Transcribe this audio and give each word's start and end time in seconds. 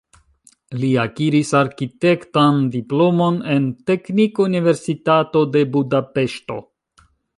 Li 0.83 0.87
akiris 1.01 1.51
arkitektan 1.59 2.63
diplomon 2.77 3.37
en 3.57 3.67
Teknikuniversitato 3.91 5.45
de 5.57 5.63
Budapeŝto. 5.77 6.59